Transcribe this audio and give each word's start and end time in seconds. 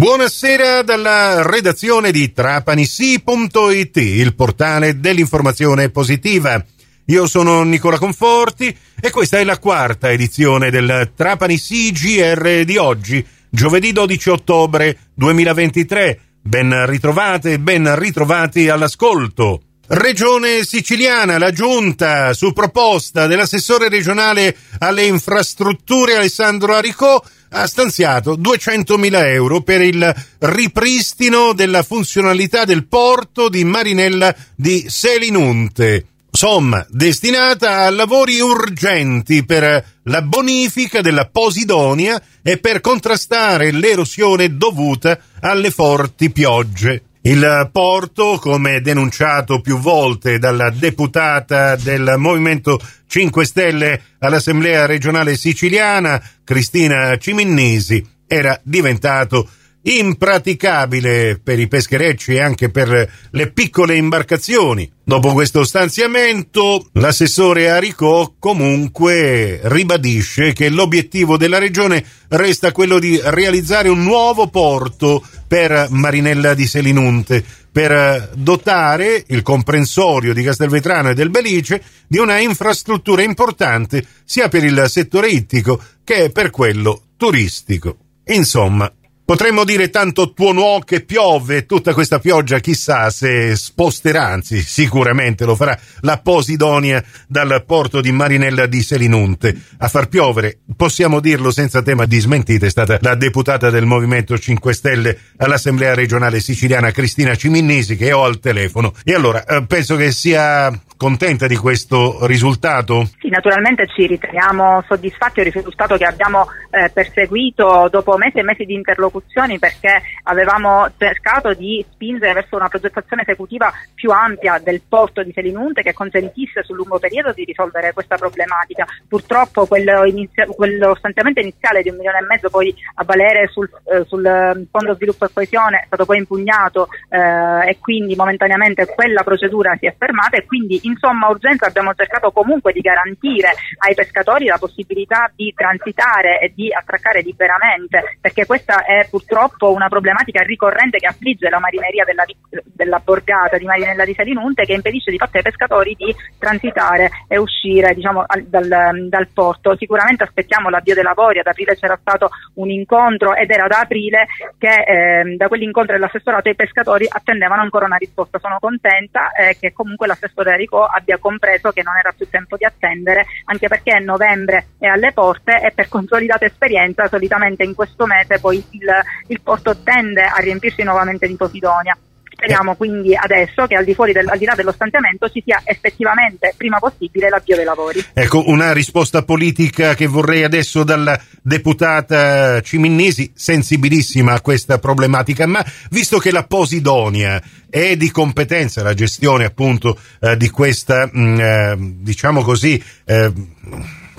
Buonasera 0.00 0.80
dalla 0.80 1.42
redazione 1.42 2.10
di 2.10 2.32
trapanisi.it, 2.32 3.96
il 3.98 4.34
portale 4.34 4.98
dell'informazione 4.98 5.90
positiva. 5.90 6.64
Io 7.04 7.26
sono 7.26 7.64
Nicola 7.64 7.98
Conforti 7.98 8.74
e 8.98 9.10
questa 9.10 9.36
è 9.36 9.44
la 9.44 9.58
quarta 9.58 10.10
edizione 10.10 10.70
del 10.70 11.12
Trapani 11.14 11.58
CGR 11.58 12.64
di 12.64 12.78
oggi, 12.78 13.22
giovedì 13.50 13.92
12 13.92 14.30
ottobre 14.30 14.96
2023. 15.12 16.20
Ben 16.40 16.86
ritrovate 16.86 17.58
ben 17.58 17.94
ritrovati 17.98 18.70
all'ascolto. 18.70 19.64
Regione 19.88 20.64
siciliana, 20.64 21.36
la 21.36 21.50
giunta, 21.50 22.32
su 22.32 22.54
proposta 22.54 23.26
dell'assessore 23.26 23.90
regionale 23.90 24.56
alle 24.78 25.04
infrastrutture 25.04 26.14
Alessandro 26.14 26.74
Aricò, 26.74 27.22
ha 27.50 27.66
stanziato 27.66 28.36
200.000 28.36 29.24
euro 29.26 29.60
per 29.62 29.80
il 29.80 30.14
ripristino 30.38 31.52
della 31.52 31.82
funzionalità 31.82 32.64
del 32.64 32.86
porto 32.86 33.48
di 33.48 33.64
Marinella 33.64 34.34
di 34.54 34.86
Selinunte. 34.88 36.06
Somma 36.32 36.86
destinata 36.88 37.78
a 37.78 37.90
lavori 37.90 38.38
urgenti 38.38 39.44
per 39.44 39.84
la 40.04 40.22
bonifica 40.22 41.00
della 41.00 41.26
Posidonia 41.26 42.22
e 42.40 42.58
per 42.58 42.80
contrastare 42.80 43.72
l'erosione 43.72 44.56
dovuta 44.56 45.18
alle 45.40 45.72
forti 45.72 46.30
piogge. 46.30 47.02
Il 47.22 47.68
porto, 47.70 48.38
come 48.40 48.80
denunciato 48.80 49.60
più 49.60 49.76
volte 49.78 50.38
dalla 50.38 50.70
deputata 50.70 51.76
del 51.76 52.14
Movimento 52.16 52.80
5 53.06 53.44
Stelle 53.44 54.02
all'Assemblea 54.20 54.86
regionale 54.86 55.36
siciliana, 55.36 56.22
Cristina 56.42 57.18
Ciminnisi, 57.18 58.02
era 58.26 58.58
diventato 58.62 59.48
impraticabile 59.82 61.40
per 61.42 61.58
i 61.58 61.68
pescherecci 61.68 62.34
e 62.34 62.40
anche 62.40 62.70
per 62.70 63.10
le 63.30 63.50
piccole 63.50 63.96
imbarcazioni. 63.96 64.90
Dopo 65.02 65.32
questo 65.32 65.64
stanziamento, 65.64 66.88
l'assessore 66.92 67.70
Aricò 67.70 68.34
comunque 68.38 69.60
ribadisce 69.64 70.52
che 70.52 70.68
l'obiettivo 70.68 71.36
della 71.36 71.58
regione 71.58 72.04
resta 72.28 72.72
quello 72.72 72.98
di 72.98 73.18
realizzare 73.22 73.88
un 73.88 74.02
nuovo 74.02 74.48
porto 74.48 75.24
per 75.48 75.88
Marinella 75.90 76.54
di 76.54 76.66
Selinunte, 76.66 77.44
per 77.72 78.30
dotare 78.36 79.24
il 79.28 79.42
comprensorio 79.42 80.34
di 80.34 80.42
Castelvetrano 80.42 81.10
e 81.10 81.14
del 81.14 81.30
Belice 81.30 81.82
di 82.06 82.18
una 82.18 82.38
infrastruttura 82.38 83.22
importante 83.22 84.04
sia 84.24 84.48
per 84.48 84.64
il 84.64 84.84
settore 84.88 85.28
ittico 85.28 85.80
che 86.04 86.30
per 86.30 86.50
quello 86.50 87.02
turistico. 87.16 87.96
Insomma, 88.26 88.92
Potremmo 89.30 89.62
dire 89.62 89.90
tanto 89.90 90.32
tuo 90.32 90.50
nuo 90.50 90.80
che 90.80 91.02
piove, 91.02 91.64
tutta 91.64 91.94
questa 91.94 92.18
pioggia 92.18 92.58
chissà 92.58 93.10
se 93.10 93.54
sposterà, 93.54 94.26
anzi 94.26 94.60
sicuramente 94.60 95.44
lo 95.44 95.54
farà, 95.54 95.78
la 96.00 96.18
Posidonia 96.18 97.00
dal 97.28 97.62
porto 97.64 98.00
di 98.00 98.10
Marinella 98.10 98.66
di 98.66 98.82
Selinunte. 98.82 99.56
A 99.78 99.86
far 99.86 100.08
piovere, 100.08 100.58
possiamo 100.76 101.20
dirlo 101.20 101.52
senza 101.52 101.80
tema 101.80 102.06
di 102.06 102.18
smentita, 102.18 102.66
è 102.66 102.70
stata 102.70 102.98
la 103.02 103.14
deputata 103.14 103.70
del 103.70 103.86
Movimento 103.86 104.36
5 104.36 104.72
Stelle 104.74 105.16
all'Assemblea 105.36 105.94
regionale 105.94 106.40
siciliana 106.40 106.90
Cristina 106.90 107.36
Ciminnisi 107.36 107.94
che 107.94 108.10
ho 108.10 108.24
al 108.24 108.40
telefono. 108.40 108.94
E 109.04 109.14
allora, 109.14 109.44
eh, 109.44 109.64
penso 109.64 109.94
che 109.94 110.10
sia 110.10 110.76
contenta 111.00 111.46
di 111.46 111.56
questo 111.56 112.26
risultato? 112.26 113.08
Sì, 113.18 113.30
naturalmente 113.30 113.86
ci 113.86 114.06
riteniamo 114.06 114.84
soddisfatti 114.86 115.42
del 115.42 115.50
risultato 115.50 115.96
che 115.96 116.04
abbiamo 116.04 116.46
eh, 116.68 116.90
perseguito 116.90 117.88
dopo 117.90 118.18
mesi 118.18 118.36
e 118.36 118.42
mesi 118.42 118.66
di 118.66 118.74
interlocuzioni 118.74 119.58
perché 119.58 120.02
avevamo 120.24 120.90
cercato 120.98 121.54
di 121.54 121.82
spingere 121.90 122.34
verso 122.34 122.56
una 122.56 122.68
progettazione 122.68 123.22
esecutiva 123.22 123.72
più 123.94 124.10
ampia 124.10 124.60
del 124.62 124.82
porto 124.86 125.22
di 125.22 125.32
Selinunte 125.32 125.80
che 125.80 125.94
consentisse 125.94 126.62
sul 126.64 126.76
lungo 126.76 126.98
periodo 126.98 127.32
di 127.32 127.44
risolvere 127.44 127.94
questa 127.94 128.16
problematica. 128.16 128.84
Purtroppo 129.08 129.64
quello, 129.64 130.04
inizia- 130.04 130.44
quello 130.44 130.94
stanziamento 130.96 131.40
iniziale 131.40 131.80
di 131.80 131.88
un 131.88 131.96
milione 131.96 132.18
e 132.18 132.26
mezzo 132.28 132.50
poi 132.50 132.74
a 132.96 133.04
valere 133.04 133.48
sul, 133.50 133.70
eh, 133.90 134.04
sul 134.04 134.68
Fondo 134.70 134.94
Sviluppo 134.96 135.24
e 135.24 135.30
Coesione 135.32 135.78
è 135.78 135.84
stato 135.86 136.04
poi 136.04 136.18
impugnato 136.18 136.88
eh, 137.08 137.70
e 137.70 137.78
quindi 137.80 138.14
momentaneamente 138.16 138.84
quella 138.84 139.22
procedura 139.22 139.74
si 139.80 139.86
è 139.86 139.94
fermata 139.96 140.36
e 140.36 140.44
quindi 140.44 140.78
in 140.90 140.96
somma 140.98 141.28
urgenza 141.28 141.66
abbiamo 141.66 141.94
cercato 141.94 142.30
comunque 142.32 142.72
di 142.72 142.80
garantire 142.80 143.54
ai 143.78 143.94
pescatori 143.94 144.46
la 144.46 144.58
possibilità 144.58 145.30
di 145.34 145.52
transitare 145.54 146.40
e 146.40 146.52
di 146.54 146.68
attraccare 146.72 147.22
liberamente, 147.22 148.18
perché 148.20 148.44
questa 148.44 148.84
è 148.84 149.06
purtroppo 149.08 149.72
una 149.72 149.88
problematica 149.88 150.42
ricorrente 150.42 150.98
che 150.98 151.06
affligge 151.06 151.48
la 151.48 151.60
marineria 151.60 152.04
della, 152.04 152.24
della 152.64 153.00
borgata 153.02 153.56
di 153.56 153.64
Marinella 153.64 154.04
di 154.04 154.14
Selinunte 154.14 154.64
che 154.64 154.74
impedisce 154.74 155.10
di 155.10 155.18
fatto 155.18 155.36
ai 155.36 155.42
pescatori 155.42 155.94
di 155.96 156.14
transitare 156.38 157.10
e 157.28 157.38
uscire 157.38 157.94
diciamo, 157.94 158.24
dal, 158.46 159.08
dal 159.08 159.28
porto. 159.32 159.76
Sicuramente 159.76 160.24
aspettiamo 160.24 160.68
l'avvio 160.68 160.94
dei 160.94 161.04
lavori, 161.04 161.38
ad 161.38 161.46
aprile 161.46 161.76
c'era 161.76 161.96
stato 162.00 162.30
un 162.54 162.70
incontro 162.70 163.34
ed 163.34 163.50
era 163.50 163.66
da 163.66 163.80
aprile 163.80 164.26
che 164.58 164.84
eh, 164.84 165.36
da 165.36 165.48
quell'incontro 165.48 165.94
dell'assessorato 165.94 166.48
i 166.48 166.56
pescatori 166.56 167.06
attendevano 167.08 167.62
ancora 167.62 167.86
una 167.86 167.96
risposta. 167.96 168.38
Sono 168.38 168.58
contenta 168.58 169.30
eh, 169.32 169.56
che 169.58 169.72
comunque 169.72 170.06
l'assessore 170.06 170.56
Abbia 170.84 171.18
compreso 171.18 171.70
che 171.70 171.82
non 171.82 171.96
era 171.96 172.12
più 172.16 172.28
tempo 172.28 172.56
di 172.56 172.64
attendere, 172.64 173.26
anche 173.44 173.68
perché 173.68 173.98
novembre 173.98 174.68
è 174.78 174.86
alle 174.86 175.12
porte 175.12 175.60
e 175.60 175.72
per 175.72 175.88
consolidata 175.88 176.44
esperienza 176.44 177.08
solitamente 177.08 177.64
in 177.64 177.74
questo 177.74 178.06
mese 178.06 178.38
poi 178.40 178.56
il, 178.70 178.88
il 179.28 179.40
porto 179.40 179.76
tende 179.82 180.22
a 180.22 180.40
riempirsi 180.40 180.82
nuovamente 180.82 181.26
di 181.26 181.36
Posidonia. 181.36 181.96
Speriamo 182.40 182.74
quindi 182.74 183.14
adesso 183.14 183.66
che 183.66 183.74
al 183.74 183.84
di 183.84 183.92
fuori 183.92 184.12
del, 184.12 184.26
al 184.26 184.38
di 184.38 184.46
là 184.46 184.54
dello 184.54 184.72
stanziamento 184.72 185.28
ci 185.28 185.42
sia 185.44 185.60
effettivamente 185.62 186.54
prima 186.56 186.78
possibile 186.78 187.28
l'avvio 187.28 187.54
dei 187.54 187.66
lavori. 187.66 188.02
Ecco, 188.14 188.48
una 188.48 188.72
risposta 188.72 189.22
politica 189.24 189.94
che 189.94 190.06
vorrei 190.06 190.42
adesso 190.42 190.82
dalla 190.82 191.20
deputata 191.42 192.62
Ciminnesi, 192.62 193.30
sensibilissima 193.34 194.32
a 194.32 194.40
questa 194.40 194.78
problematica, 194.78 195.44
ma 195.46 195.62
visto 195.90 196.16
che 196.16 196.32
la 196.32 196.44
Posidonia 196.44 197.42
è 197.68 197.94
di 197.96 198.10
competenza 198.10 198.82
la 198.82 198.94
gestione 198.94 199.44
appunto 199.44 199.98
eh, 200.20 200.38
di 200.38 200.48
questa, 200.48 201.10
mh, 201.12 201.20
mm, 201.20 201.40
eh, 201.40 201.76
diciamo 201.78 202.40
così, 202.40 202.82
eh, 203.04 203.32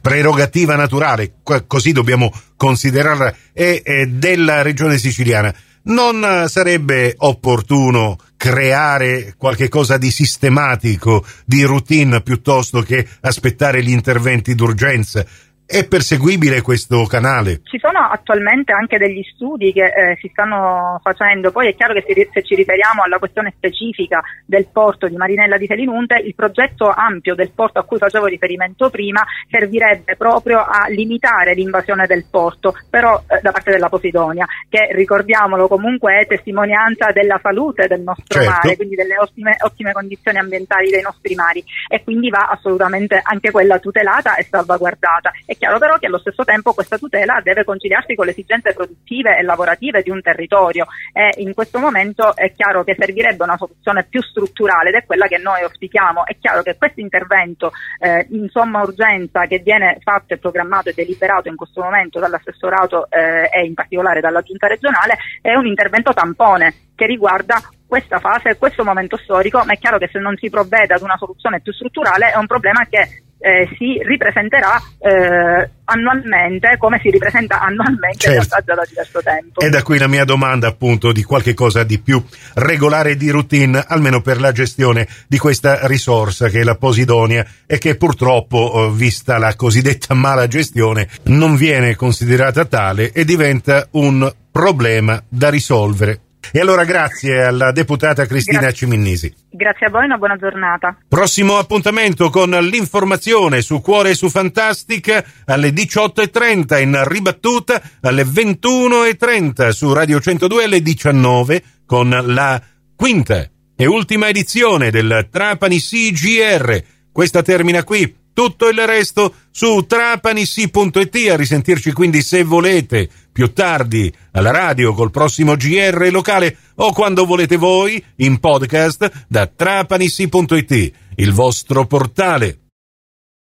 prerogativa 0.00 0.74
naturale, 0.74 1.34
così 1.66 1.92
dobbiamo 1.92 2.32
considerarla, 2.56 3.34
è, 3.52 3.82
è 3.82 4.06
della 4.06 4.62
regione 4.62 4.96
siciliana 4.96 5.54
non 5.86 6.46
sarebbe 6.48 7.14
opportuno 7.18 8.16
creare 8.36 9.34
qualche 9.36 9.68
cosa 9.68 9.98
di 9.98 10.10
sistematico, 10.10 11.24
di 11.44 11.62
routine, 11.64 12.20
piuttosto 12.22 12.82
che 12.82 13.06
aspettare 13.20 13.82
gli 13.82 13.90
interventi 13.90 14.54
d'urgenza? 14.54 15.24
È 15.68 15.84
perseguibile 15.88 16.62
questo 16.62 17.06
canale? 17.06 17.60
Ci 17.64 17.80
sono 17.80 17.98
attualmente 17.98 18.70
anche 18.72 18.98
degli 18.98 19.22
studi 19.34 19.72
che 19.72 19.86
eh, 19.86 20.16
si 20.20 20.28
stanno 20.30 21.00
facendo, 21.02 21.50
poi 21.50 21.66
è 21.66 21.74
chiaro 21.74 21.92
che 21.92 22.04
se, 22.06 22.28
se, 22.32 22.42
ci 22.44 22.54
riferiamo 22.54 23.02
alla 23.02 23.18
questione 23.18 23.52
specifica 23.56 24.22
del 24.44 24.68
porto 24.72 25.08
di 25.08 25.16
Marinella 25.16 25.56
di 25.56 25.66
Selinunte, 25.66 26.22
il 26.24 26.36
progetto 26.36 26.88
ampio 26.88 27.34
del 27.34 27.50
porto 27.50 27.80
a 27.80 27.82
cui 27.82 27.98
facevo 27.98 28.26
riferimento 28.26 28.90
prima 28.90 29.24
servirebbe 29.50 30.14
proprio 30.14 30.60
a 30.60 30.86
limitare 30.88 31.54
l'invasione 31.54 32.06
del 32.06 32.26
porto, 32.30 32.72
però 32.88 33.20
eh, 33.26 33.40
da 33.42 33.50
parte 33.50 33.72
della 33.72 33.88
Posidonia, 33.88 34.46
che 34.68 34.90
ricordiamolo 34.92 35.66
comunque 35.66 36.20
è 36.20 36.26
testimonianza 36.28 37.10
della 37.10 37.40
salute 37.42 37.88
del 37.88 38.02
nostro 38.02 38.40
certo. 38.40 38.50
mare, 38.50 38.76
quindi 38.76 38.94
delle 38.94 39.18
ottime, 39.18 39.56
ottime 39.58 39.90
condizioni 39.90 40.38
ambientali 40.38 40.90
dei 40.90 41.02
nostri 41.02 41.34
mari 41.34 41.64
e 41.88 42.04
quindi 42.04 42.30
va 42.30 42.50
assolutamente 42.52 43.20
anche 43.20 43.50
quella 43.50 43.80
tutelata 43.80 44.36
e 44.36 44.46
salvaguardata. 44.48 45.32
E 45.44 45.54
è 45.56 45.58
chiaro 45.58 45.78
però 45.78 45.96
che 45.96 46.06
allo 46.06 46.18
stesso 46.18 46.44
tempo 46.44 46.74
questa 46.74 46.98
tutela 46.98 47.40
deve 47.42 47.64
conciliarsi 47.64 48.14
con 48.14 48.26
le 48.26 48.32
esigenze 48.32 48.74
produttive 48.74 49.38
e 49.38 49.42
lavorative 49.42 50.02
di 50.02 50.10
un 50.10 50.20
territorio 50.20 50.86
e 51.12 51.30
in 51.38 51.54
questo 51.54 51.78
momento 51.78 52.36
è 52.36 52.52
chiaro 52.52 52.84
che 52.84 52.94
servirebbe 52.96 53.42
una 53.42 53.56
soluzione 53.56 54.04
più 54.04 54.22
strutturale 54.22 54.90
ed 54.90 54.96
è 54.96 55.06
quella 55.06 55.26
che 55.26 55.38
noi 55.38 55.62
auspichiamo. 55.62 56.26
È 56.26 56.36
chiaro 56.38 56.62
che 56.62 56.76
questo 56.76 57.00
intervento 57.00 57.72
eh, 57.98 58.26
in 58.30 58.48
somma 58.50 58.82
urgenza 58.82 59.46
che 59.46 59.58
viene 59.58 59.98
fatto 60.02 60.34
e 60.34 60.38
programmato 60.38 60.90
e 60.90 60.94
deliberato 60.94 61.48
in 61.48 61.56
questo 61.56 61.80
momento 61.80 62.20
dall'assessorato 62.20 63.08
eh, 63.10 63.48
e 63.50 63.64
in 63.64 63.72
particolare 63.72 64.20
dalla 64.20 64.42
giunta 64.42 64.66
regionale 64.66 65.16
è 65.40 65.54
un 65.54 65.66
intervento 65.66 66.12
tampone 66.12 66.74
che 66.94 67.06
riguarda 67.06 67.60
questa 67.86 68.18
fase, 68.18 68.56
questo 68.58 68.84
momento 68.84 69.16
storico, 69.16 69.62
ma 69.64 69.72
è 69.72 69.78
chiaro 69.78 69.98
che 69.98 70.08
se 70.10 70.18
non 70.18 70.36
si 70.36 70.50
provvede 70.50 70.94
ad 70.94 71.02
una 71.02 71.16
soluzione 71.16 71.60
più 71.60 71.72
strutturale 71.72 72.32
è 72.32 72.36
un 72.36 72.46
problema 72.46 72.84
che 72.88 73.24
eh, 73.46 73.68
si 73.78 74.00
ripresenterà 74.02 74.82
eh, 74.98 75.70
annualmente 75.84 76.76
come 76.78 76.98
si 77.00 77.10
ripresenta 77.10 77.60
annualmente 77.60 78.18
certo. 78.18 78.56
già 78.64 78.74
da 78.74 78.82
diverso 78.88 79.22
tempo. 79.22 79.60
E 79.60 79.68
da 79.68 79.84
qui 79.84 79.98
la 79.98 80.08
mia 80.08 80.24
domanda 80.24 80.66
appunto 80.66 81.12
di 81.12 81.22
qualche 81.22 81.54
cosa 81.54 81.84
di 81.84 82.00
più 82.00 82.20
regolare 82.54 83.16
di 83.16 83.30
routine, 83.30 83.84
almeno 83.86 84.20
per 84.20 84.40
la 84.40 84.50
gestione 84.50 85.06
di 85.28 85.38
questa 85.38 85.86
risorsa 85.86 86.48
che 86.48 86.60
è 86.60 86.64
la 86.64 86.74
Posidonia 86.74 87.46
e 87.66 87.78
che 87.78 87.94
purtroppo, 87.94 88.88
eh, 88.88 88.92
vista 88.92 89.38
la 89.38 89.54
cosiddetta 89.54 90.14
mala 90.14 90.48
gestione, 90.48 91.08
non 91.24 91.54
viene 91.54 91.94
considerata 91.94 92.64
tale 92.64 93.12
e 93.12 93.24
diventa 93.24 93.86
un 93.92 94.28
problema 94.50 95.22
da 95.28 95.50
risolvere. 95.50 96.25
E 96.52 96.60
allora 96.60 96.84
grazie 96.84 97.44
alla 97.44 97.72
deputata 97.72 98.26
Cristina 98.26 98.60
grazie. 98.60 98.86
Ciminnisi. 98.86 99.34
Grazie 99.50 99.86
a 99.86 99.90
voi, 99.90 100.04
una 100.04 100.18
buona 100.18 100.36
giornata. 100.36 100.96
Prossimo 101.08 101.58
appuntamento 101.58 102.30
con 102.30 102.50
l'informazione 102.50 103.62
su 103.62 103.80
Cuore 103.80 104.10
e 104.10 104.14
su 104.14 104.28
Fantastica 104.28 105.24
alle 105.46 105.70
18.30 105.70 106.80
in 106.80 107.02
ribattuta 107.06 107.80
alle 108.02 108.24
21.30 108.24 109.70
su 109.70 109.92
Radio 109.92 110.20
102 110.20 110.64
alle 110.64 110.82
19 110.82 111.62
con 111.86 112.08
la 112.08 112.60
quinta 112.94 113.48
e 113.76 113.86
ultima 113.86 114.28
edizione 114.28 114.90
del 114.90 115.28
Trapani 115.30 115.78
CGR. 115.78 116.82
Questa 117.12 117.42
termina 117.42 117.84
qui. 117.84 118.24
Tutto 118.36 118.68
il 118.68 118.78
resto 118.86 119.32
su 119.50 119.86
trapanissi.it 119.86 121.30
a 121.30 121.36
risentirci 121.36 121.92
quindi 121.92 122.20
se 122.20 122.44
volete 122.44 123.08
più 123.32 123.54
tardi 123.54 124.12
alla 124.32 124.50
radio 124.50 124.92
col 124.92 125.10
prossimo 125.10 125.56
GR 125.56 126.08
locale 126.10 126.54
o 126.74 126.92
quando 126.92 127.24
volete 127.24 127.56
voi 127.56 128.04
in 128.16 128.38
podcast 128.38 129.24
da 129.26 129.46
trapanissi.it, 129.46 130.92
il 131.14 131.32
vostro 131.32 131.86
portale 131.86 132.65